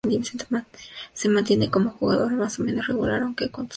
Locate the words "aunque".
3.21-3.51